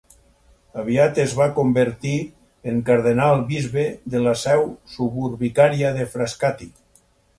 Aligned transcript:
Aviat 0.83 1.19
es 1.23 1.33
va 1.39 1.45
convertir 1.57 2.15
en 2.71 2.81
cardenal-bisbe 2.87 3.85
de 4.15 4.23
la 4.29 4.33
seu 4.45 4.65
suburbicària 4.95 5.93
de 5.99 6.09
Frascati. 6.15 6.71